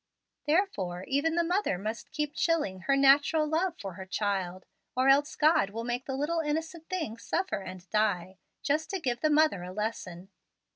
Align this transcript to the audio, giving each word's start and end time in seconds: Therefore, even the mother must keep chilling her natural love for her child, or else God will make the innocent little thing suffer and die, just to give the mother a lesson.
Therefore, 0.47 1.03
even 1.07 1.35
the 1.35 1.43
mother 1.43 1.77
must 1.77 2.09
keep 2.09 2.33
chilling 2.33 2.79
her 2.87 2.95
natural 2.97 3.45
love 3.47 3.75
for 3.79 3.93
her 3.93 4.05
child, 4.07 4.65
or 4.97 5.09
else 5.09 5.35
God 5.35 5.69
will 5.69 5.83
make 5.83 6.05
the 6.07 6.41
innocent 6.43 6.85
little 6.91 6.99
thing 7.05 7.17
suffer 7.19 7.61
and 7.61 7.87
die, 7.91 8.39
just 8.63 8.89
to 8.89 8.99
give 8.99 9.21
the 9.21 9.29
mother 9.29 9.61
a 9.61 9.71
lesson. 9.71 10.29